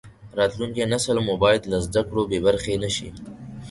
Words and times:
راتلونکی 0.37 0.83
نسل 0.93 1.17
مو 1.25 1.33
باید 1.43 1.63
له 1.71 1.77
زده 1.85 2.01
کړو 2.07 2.21
بې 2.29 2.39
برخې 2.47 2.75
نشي. 2.83 3.09